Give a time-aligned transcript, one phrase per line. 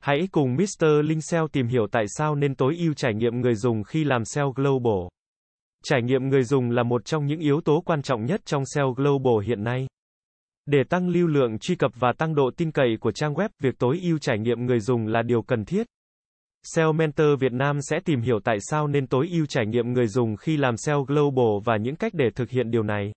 [0.00, 0.86] Hãy cùng Mr.
[1.04, 4.24] Linh SEO tìm hiểu tại sao nên tối ưu trải nghiệm người dùng khi làm
[4.24, 5.08] SEO Global.
[5.84, 8.92] Trải nghiệm người dùng là một trong những yếu tố quan trọng nhất trong SEO
[8.92, 9.86] Global hiện nay.
[10.66, 13.78] Để tăng lưu lượng truy cập và tăng độ tin cậy của trang web, việc
[13.78, 15.86] tối ưu trải nghiệm người dùng là điều cần thiết.
[16.62, 20.06] SEO Mentor Việt Nam sẽ tìm hiểu tại sao nên tối ưu trải nghiệm người
[20.06, 23.12] dùng khi làm SEO Global và những cách để thực hiện điều này.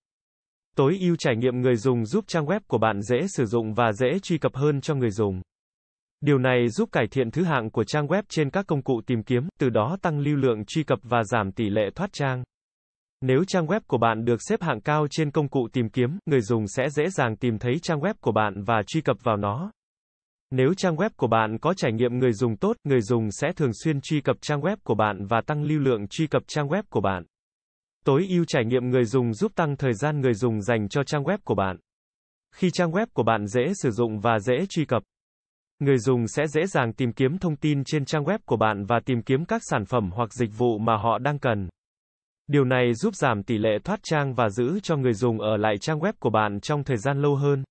[0.75, 3.93] Tối ưu trải nghiệm người dùng giúp trang web của bạn dễ sử dụng và
[3.93, 5.41] dễ truy cập hơn cho người dùng.
[6.21, 9.23] Điều này giúp cải thiện thứ hạng của trang web trên các công cụ tìm
[9.23, 12.44] kiếm, từ đó tăng lưu lượng truy cập và giảm tỷ lệ thoát trang.
[13.21, 16.41] Nếu trang web của bạn được xếp hạng cao trên công cụ tìm kiếm, người
[16.41, 19.71] dùng sẽ dễ dàng tìm thấy trang web của bạn và truy cập vào nó.
[20.52, 23.72] Nếu trang web của bạn có trải nghiệm người dùng tốt, người dùng sẽ thường
[23.83, 26.83] xuyên truy cập trang web của bạn và tăng lưu lượng truy cập trang web
[26.89, 27.23] của bạn.
[28.05, 31.23] Tối ưu trải nghiệm người dùng giúp tăng thời gian người dùng dành cho trang
[31.23, 31.77] web của bạn.
[32.55, 35.03] Khi trang web của bạn dễ sử dụng và dễ truy cập,
[35.81, 38.99] người dùng sẽ dễ dàng tìm kiếm thông tin trên trang web của bạn và
[39.05, 41.69] tìm kiếm các sản phẩm hoặc dịch vụ mà họ đang cần.
[42.47, 45.77] Điều này giúp giảm tỷ lệ thoát trang và giữ cho người dùng ở lại
[45.81, 47.63] trang web của bạn trong thời gian lâu hơn.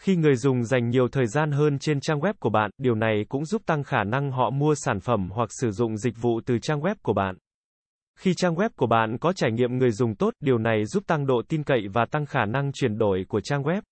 [0.00, 3.24] Khi người dùng dành nhiều thời gian hơn trên trang web của bạn, điều này
[3.28, 6.58] cũng giúp tăng khả năng họ mua sản phẩm hoặc sử dụng dịch vụ từ
[6.62, 7.36] trang web của bạn.
[8.18, 11.26] Khi trang web của bạn có trải nghiệm người dùng tốt, điều này giúp tăng
[11.26, 13.82] độ tin cậy và tăng khả năng chuyển đổi của trang web.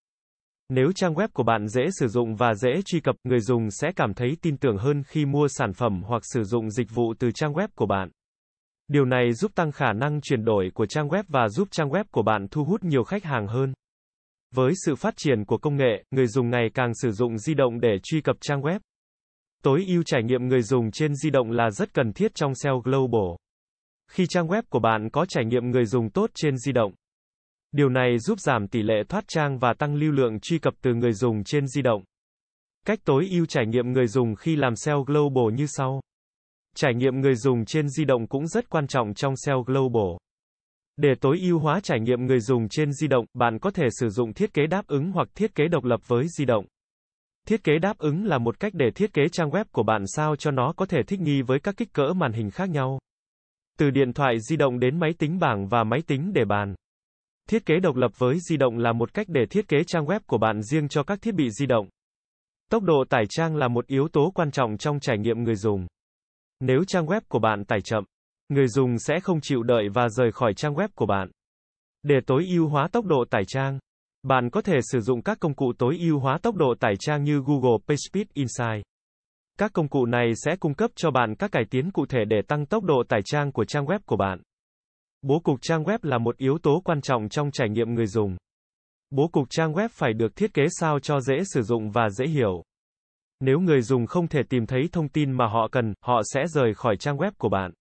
[0.69, 3.93] Nếu trang web của bạn dễ sử dụng và dễ truy cập, người dùng sẽ
[3.97, 7.31] cảm thấy tin tưởng hơn khi mua sản phẩm hoặc sử dụng dịch vụ từ
[7.31, 8.11] trang web của bạn.
[8.89, 12.05] Điều này giúp tăng khả năng chuyển đổi của trang web và giúp trang web
[12.11, 13.75] của bạn thu hút nhiều khách hàng hơn.
[14.55, 17.81] Với sự phát triển của công nghệ, người dùng ngày càng sử dụng di động
[17.81, 18.81] để truy cập trang web.
[19.63, 22.81] Tối ưu trải nghiệm người dùng trên di động là rất cần thiết trong SEO
[22.81, 23.37] Global.
[24.11, 26.93] Khi trang web của bạn có trải nghiệm người dùng tốt trên di động,
[27.75, 30.95] điều này giúp giảm tỷ lệ thoát trang và tăng lưu lượng truy cập từ
[30.95, 32.03] người dùng trên di động.
[32.87, 36.01] Cách tối ưu trải nghiệm người dùng khi làm SEO Global như sau.
[36.77, 40.17] Trải nghiệm người dùng trên di động cũng rất quan trọng trong SEO Global.
[40.97, 44.09] Để tối ưu hóa trải nghiệm người dùng trên di động, bạn có thể sử
[44.09, 46.65] dụng thiết kế đáp ứng hoặc thiết kế độc lập với di động.
[47.47, 50.37] Thiết kế đáp ứng là một cách để thiết kế trang web của bạn sao
[50.37, 52.99] cho nó có thể thích nghi với các kích cỡ màn hình khác nhau.
[53.79, 56.75] Từ điện thoại di động đến máy tính bảng và máy tính để bàn.
[57.51, 60.21] Thiết kế độc lập với di động là một cách để thiết kế trang web
[60.27, 61.89] của bạn riêng cho các thiết bị di động.
[62.71, 65.87] Tốc độ tải trang là một yếu tố quan trọng trong trải nghiệm người dùng.
[66.61, 68.05] Nếu trang web của bạn tải chậm,
[68.49, 71.31] người dùng sẽ không chịu đợi và rời khỏi trang web của bạn.
[72.03, 73.79] Để tối ưu hóa tốc độ tải trang,
[74.23, 77.25] bạn có thể sử dụng các công cụ tối ưu hóa tốc độ tải trang
[77.25, 78.85] như Google PageSpeed Insight.
[79.59, 82.43] Các công cụ này sẽ cung cấp cho bạn các cải tiến cụ thể để
[82.49, 84.41] tăng tốc độ tải trang của trang web của bạn.
[85.27, 88.37] Bố cục trang web là một yếu tố quan trọng trong trải nghiệm người dùng.
[89.11, 92.27] Bố cục trang web phải được thiết kế sao cho dễ sử dụng và dễ
[92.27, 92.63] hiểu.
[93.41, 96.75] Nếu người dùng không thể tìm thấy thông tin mà họ cần, họ sẽ rời
[96.75, 97.73] khỏi trang web của bạn.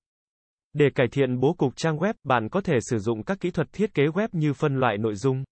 [0.74, 3.68] Để cải thiện bố cục trang web, bạn có thể sử dụng các kỹ thuật
[3.74, 5.44] thiết kế web như phân loại nội dung,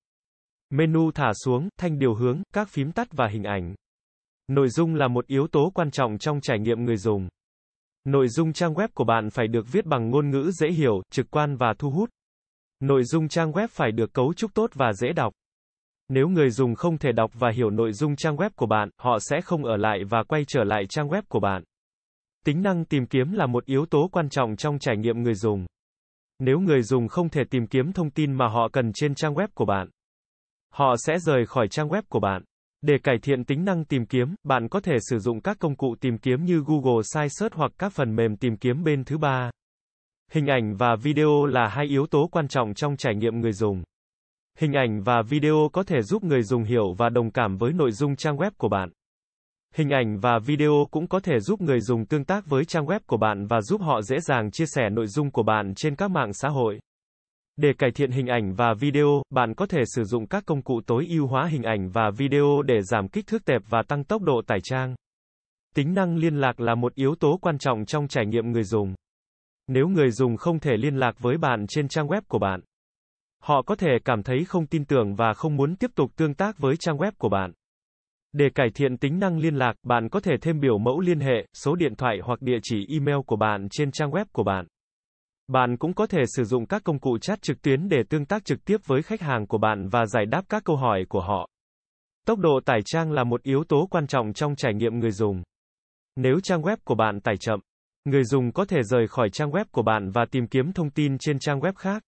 [0.70, 3.76] menu thả xuống, thanh điều hướng, các phím tắt và hình ảnh.
[4.48, 7.30] Nội dung là một yếu tố quan trọng trong trải nghiệm người dùng.
[8.06, 11.32] Nội dung trang web của bạn phải được viết bằng ngôn ngữ dễ hiểu, trực
[11.32, 12.10] quan và thu hút.
[12.80, 15.34] Nội dung trang web phải được cấu trúc tốt và dễ đọc.
[16.10, 19.18] Nếu người dùng không thể đọc và hiểu nội dung trang web của bạn, họ
[19.20, 21.64] sẽ không ở lại và quay trở lại trang web của bạn.
[22.46, 25.66] Tính năng tìm kiếm là một yếu tố quan trọng trong trải nghiệm người dùng.
[26.40, 29.48] Nếu người dùng không thể tìm kiếm thông tin mà họ cần trên trang web
[29.54, 29.90] của bạn,
[30.74, 32.44] họ sẽ rời khỏi trang web của bạn.
[32.82, 35.96] Để cải thiện tính năng tìm kiếm, bạn có thể sử dụng các công cụ
[36.02, 39.52] tìm kiếm như Google Site Search hoặc các phần mềm tìm kiếm bên thứ ba.
[40.32, 43.84] Hình ảnh và video là hai yếu tố quan trọng trong trải nghiệm người dùng.
[44.60, 47.92] Hình ảnh và video có thể giúp người dùng hiểu và đồng cảm với nội
[47.92, 48.90] dung trang web của bạn.
[49.76, 53.00] Hình ảnh và video cũng có thể giúp người dùng tương tác với trang web
[53.08, 56.12] của bạn và giúp họ dễ dàng chia sẻ nội dung của bạn trên các
[56.12, 56.80] mạng xã hội.
[57.58, 60.82] Để cải thiện hình ảnh và video, bạn có thể sử dụng các công cụ
[60.88, 64.22] tối ưu hóa hình ảnh và video để giảm kích thước tệp và tăng tốc
[64.22, 64.96] độ tải trang.
[65.76, 68.96] Tính năng liên lạc là một yếu tố quan trọng trong trải nghiệm người dùng.
[69.68, 72.62] Nếu người dùng không thể liên lạc với bạn trên trang web của bạn,
[73.42, 76.60] họ có thể cảm thấy không tin tưởng và không muốn tiếp tục tương tác
[76.60, 77.52] với trang web của bạn.
[78.34, 81.46] Để cải thiện tính năng liên lạc, bạn có thể thêm biểu mẫu liên hệ,
[81.54, 84.66] số điện thoại hoặc địa chỉ email của bạn trên trang web của bạn.
[85.48, 88.46] Bạn cũng có thể sử dụng các công cụ chat trực tuyến để tương tác
[88.46, 91.48] trực tiếp với khách hàng của bạn và giải đáp các câu hỏi của họ.
[92.28, 95.44] Tốc độ tải trang là một yếu tố quan trọng trong trải nghiệm người dùng.
[96.16, 97.60] Nếu trang web của bạn tải chậm,
[98.06, 101.18] người dùng có thể rời khỏi trang web của bạn và tìm kiếm thông tin
[101.18, 102.04] trên trang web khác.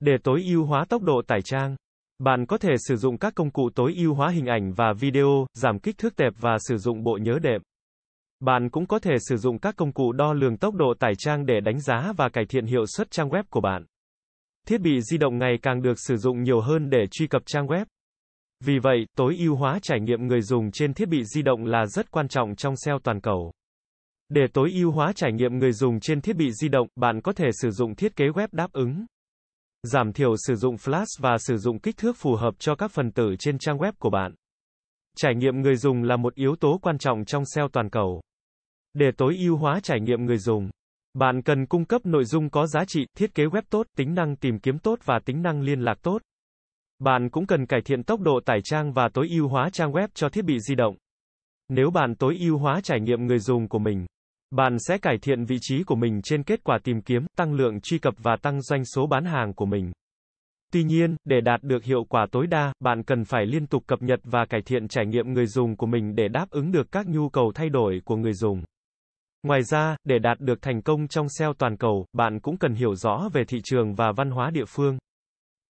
[0.00, 1.76] Để tối ưu hóa tốc độ tải trang,
[2.18, 5.46] bạn có thể sử dụng các công cụ tối ưu hóa hình ảnh và video,
[5.54, 7.62] giảm kích thước tệp và sử dụng bộ nhớ đệm.
[8.40, 11.46] Bạn cũng có thể sử dụng các công cụ đo lường tốc độ tải trang
[11.46, 13.84] để đánh giá và cải thiện hiệu suất trang web của bạn.
[14.66, 17.66] Thiết bị di động ngày càng được sử dụng nhiều hơn để truy cập trang
[17.66, 17.84] web.
[18.64, 21.86] Vì vậy, tối ưu hóa trải nghiệm người dùng trên thiết bị di động là
[21.86, 23.52] rất quan trọng trong SEO toàn cầu.
[24.28, 27.32] Để tối ưu hóa trải nghiệm người dùng trên thiết bị di động, bạn có
[27.32, 29.06] thể sử dụng thiết kế web đáp ứng.
[29.82, 33.12] Giảm thiểu sử dụng flash và sử dụng kích thước phù hợp cho các phần
[33.12, 34.34] tử trên trang web của bạn.
[35.16, 38.20] Trải nghiệm người dùng là một yếu tố quan trọng trong SEO toàn cầu.
[38.94, 40.70] Để tối ưu hóa trải nghiệm người dùng,
[41.14, 44.36] bạn cần cung cấp nội dung có giá trị, thiết kế web tốt, tính năng
[44.36, 46.22] tìm kiếm tốt và tính năng liên lạc tốt.
[46.98, 50.08] Bạn cũng cần cải thiện tốc độ tải trang và tối ưu hóa trang web
[50.14, 50.96] cho thiết bị di động.
[51.68, 54.06] Nếu bạn tối ưu hóa trải nghiệm người dùng của mình,
[54.50, 57.80] bạn sẽ cải thiện vị trí của mình trên kết quả tìm kiếm, tăng lượng
[57.80, 59.92] truy cập và tăng doanh số bán hàng của mình.
[60.72, 64.02] Tuy nhiên, để đạt được hiệu quả tối đa, bạn cần phải liên tục cập
[64.02, 67.06] nhật và cải thiện trải nghiệm người dùng của mình để đáp ứng được các
[67.08, 68.62] nhu cầu thay đổi của người dùng.
[69.42, 72.94] Ngoài ra, để đạt được thành công trong SEO toàn cầu, bạn cũng cần hiểu
[72.94, 74.98] rõ về thị trường và văn hóa địa phương.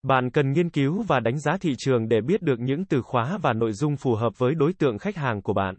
[0.02, 3.38] Bạn cần nghiên cứu và đánh giá thị trường để biết được những từ khóa
[3.42, 5.74] và nội dung phù hợp với đối tượng khách hàng của bạn.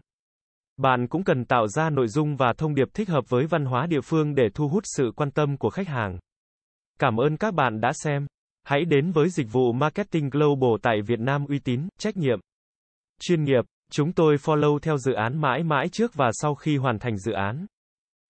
[0.76, 3.86] Bạn cũng cần tạo ra nội dung và thông điệp thích hợp với văn hóa
[3.86, 6.18] địa phương để thu hút sự quan tâm của khách hàng.
[6.98, 8.26] Cảm ơn các bạn đã xem.
[8.64, 12.40] Hãy đến với dịch vụ Marketing Global tại Việt Nam uy tín, trách nhiệm,
[13.20, 13.64] chuyên nghiệp.
[13.92, 17.32] Chúng tôi follow theo dự án mãi mãi trước và sau khi hoàn thành dự
[17.32, 17.66] án.